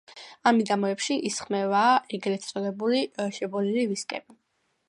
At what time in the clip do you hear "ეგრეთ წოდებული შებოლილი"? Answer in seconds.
2.19-3.89